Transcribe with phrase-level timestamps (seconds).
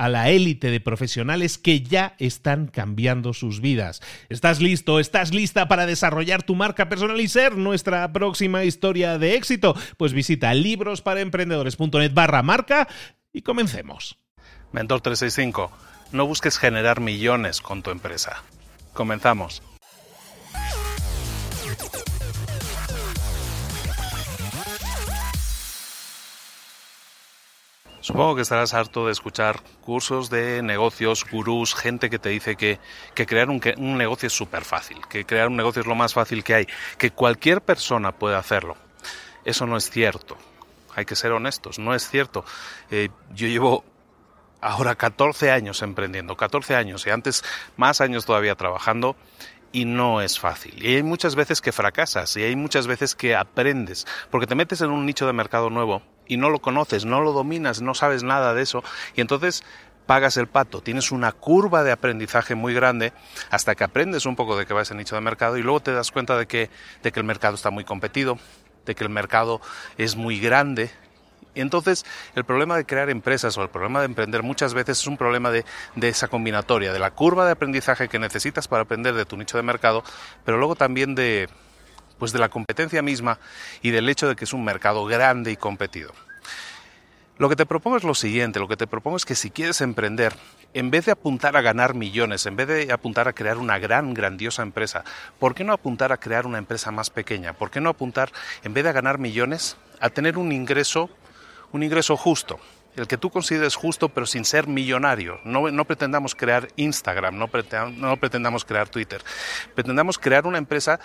[0.00, 4.00] a la élite de profesionales que ya están cambiando sus vidas.
[4.30, 4.98] ¿Estás listo?
[4.98, 9.76] ¿Estás lista para desarrollar tu marca personal y ser nuestra próxima historia de éxito?
[9.98, 12.88] Pues visita librosparaemprendedores.net barra marca
[13.30, 14.16] y comencemos.
[14.72, 15.70] Mentor 365,
[16.12, 18.42] no busques generar millones con tu empresa.
[18.94, 19.62] Comenzamos.
[28.10, 32.80] Supongo que estarás harto de escuchar cursos de negocios, gurús, gente que te dice que,
[33.14, 36.42] crear un, un negocio es súper fácil, que crear un negocio es lo más fácil
[36.42, 36.66] que hay,
[36.98, 38.76] que cualquier persona puede hacerlo.
[39.44, 40.36] Eso no es cierto.
[40.96, 42.44] Hay que ser honestos, no es cierto.
[42.90, 43.84] Eh, yo llevo
[44.60, 47.44] ahora 14 años emprendiendo, 14 años y antes
[47.76, 49.14] más años todavía trabajando
[49.70, 50.84] y no es fácil.
[50.84, 54.80] Y hay muchas veces que fracasas y hay muchas veces que aprendes, porque te metes
[54.80, 58.22] en un nicho de mercado nuevo y no lo conoces, no lo dominas, no sabes
[58.22, 58.84] nada de eso
[59.16, 59.64] y entonces
[60.06, 63.12] pagas el pato, tienes una curva de aprendizaje muy grande
[63.50, 65.92] hasta que aprendes un poco de qué va ese nicho de mercado y luego te
[65.92, 66.70] das cuenta de que,
[67.02, 68.38] de que el mercado está muy competido,
[68.86, 69.60] de que el mercado
[69.98, 70.90] es muy grande.
[71.56, 75.16] Entonces, el problema de crear empresas o el problema de emprender muchas veces es un
[75.16, 75.64] problema de,
[75.96, 79.56] de esa combinatoria, de la curva de aprendizaje que necesitas para aprender de tu nicho
[79.56, 80.04] de mercado,
[80.44, 81.48] pero luego también de,
[82.20, 83.40] pues de la competencia misma
[83.82, 86.12] y del hecho de que es un mercado grande y competido.
[87.38, 89.80] Lo que te propongo es lo siguiente, lo que te propongo es que si quieres
[89.80, 90.34] emprender,
[90.74, 94.12] en vez de apuntar a ganar millones, en vez de apuntar a crear una gran,
[94.12, 95.04] grandiosa empresa,
[95.38, 97.54] ¿por qué no apuntar a crear una empresa más pequeña?
[97.54, 98.30] ¿Por qué no apuntar,
[98.62, 101.08] en vez de ganar millones, a tener un ingreso,
[101.72, 102.60] un ingreso justo?
[102.96, 105.40] el que tú consideres justo, pero sin ser millonario.
[105.44, 109.22] No, pretendamos crear Instagram, no pretendamos crear Twitter.
[109.74, 111.00] Pretendamos crear una empresa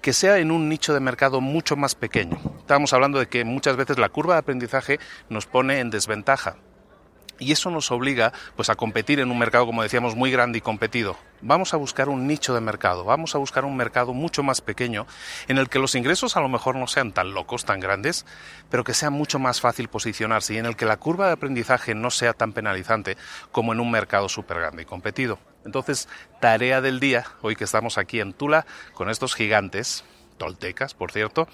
[0.00, 2.38] que sea en un nicho de mercado mucho más pequeño.
[2.58, 4.98] Estábamos hablando de que muchas veces la curva de aprendizaje
[5.28, 6.56] nos pone en desventaja.
[7.38, 10.60] Y eso nos obliga pues a competir en un mercado como decíamos muy grande y
[10.60, 11.16] competido.
[11.40, 15.06] Vamos a buscar un nicho de mercado, vamos a buscar un mercado mucho más pequeño
[15.46, 18.26] en el que los ingresos a lo mejor no sean tan locos, tan grandes,
[18.70, 21.94] pero que sea mucho más fácil posicionarse y en el que la curva de aprendizaje
[21.94, 23.16] no sea tan penalizante
[23.52, 25.38] como en un mercado súper grande y competido.
[25.64, 26.08] Entonces,
[26.40, 30.04] tarea del día, hoy que estamos aquí en Tula con estos gigantes,
[30.38, 31.48] toltecas, por cierto,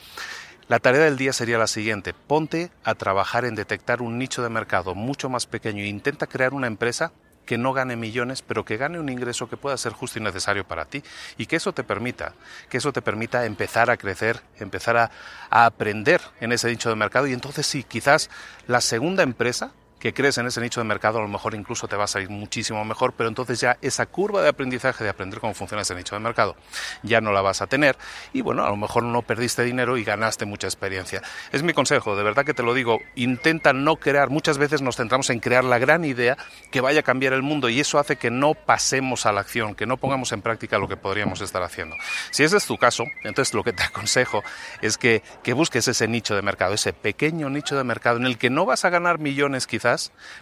[0.69, 4.49] la tarea del día sería la siguiente, ponte a trabajar en detectar un nicho de
[4.49, 7.13] mercado mucho más pequeño e intenta crear una empresa
[7.45, 10.67] que no gane millones, pero que gane un ingreso que pueda ser justo y necesario
[10.67, 11.03] para ti
[11.37, 12.33] y que eso te permita,
[12.71, 15.11] que eso te permita empezar a crecer, empezar a,
[15.51, 17.27] a aprender en ese nicho de mercado.
[17.27, 18.31] Y entonces sí, quizás
[18.67, 19.73] la segunda empresa
[20.05, 22.29] que crees en ese nicho de mercado, a lo mejor incluso te va a salir
[22.29, 26.15] muchísimo mejor, pero entonces ya esa curva de aprendizaje de aprender cómo funciona ese nicho
[26.15, 26.57] de mercado
[27.03, 27.97] ya no la vas a tener
[28.35, 31.23] y bueno, a lo mejor no perdiste dinero y ganaste mucha experiencia.
[31.53, 34.97] Es mi consejo, de verdad que te lo digo, intenta no crear, muchas veces nos
[34.97, 36.37] centramos en crear la gran idea
[36.71, 39.75] que vaya a cambiar el mundo y eso hace que no pasemos a la acción,
[39.75, 41.97] que no pongamos en práctica lo que podríamos estar haciendo.
[42.31, 44.43] Si ese es tu caso, entonces lo que te aconsejo
[44.83, 48.37] es que, que busques ese nicho de mercado, ese pequeño nicho de mercado en el
[48.37, 49.94] que no vas a ganar millones quizás,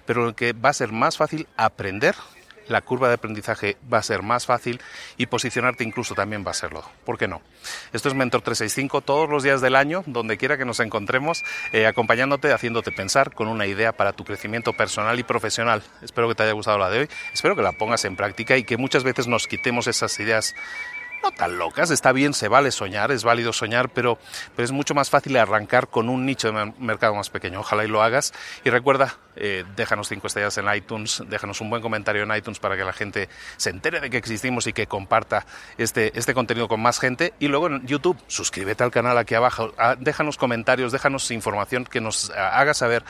[0.07, 2.15] pero en el que va a ser más fácil aprender
[2.69, 4.81] la curva de aprendizaje va a ser más fácil
[5.17, 6.85] y posicionarte incluso también va a serlo.
[7.05, 7.43] ¿Por qué no?
[7.93, 11.87] Esto es Mentor 365 todos los días del año, donde quiera que nos encontremos, eh,
[11.87, 15.83] acompañándote, haciéndote pensar con una idea para tu crecimiento personal y profesional.
[16.03, 18.65] Espero que te haya gustado la de hoy, espero que la pongas en práctica y
[18.65, 20.55] que muchas veces nos quitemos esas ideas
[21.23, 24.19] no tan locas, está bien, se vale soñar, es válido soñar, pero,
[24.57, 27.61] pero es mucho más fácil arrancar con un nicho de mercado más pequeño.
[27.61, 28.33] Ojalá y lo hagas.
[28.65, 32.77] Y recuerda, eh, déjanos cinco estrellas en iTunes, déjanos un buen comentario en iTunes para
[32.77, 35.47] que la gente se entere de que existimos y que comparta
[35.79, 37.35] este, este contenido con más gente.
[37.39, 42.01] Y luego en YouTube, suscríbete al canal aquí abajo, ah, déjanos comentarios, déjanos información que
[42.01, 43.05] nos ah, haga saber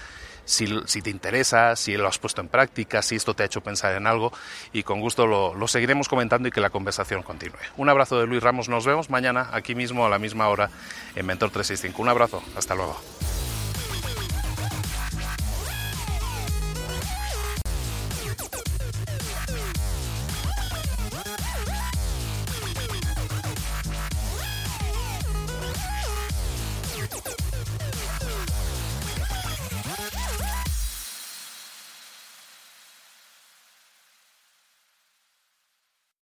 [0.44, 3.94] si, te interesa, si lo has puesto en práctica, si esto te ha hecho pensar
[3.94, 4.32] en algo
[4.72, 7.58] y con gusto lo, lo seguiremos comentando y que la conversación continúe.
[7.76, 10.70] Un abrazo de Luis Ramos, nos vemos mañana aquí mismo a la misma hora
[11.14, 12.02] en Mentor 365.
[12.02, 13.11] Un abrazo, hasta luego.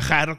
[0.00, 0.38] viajar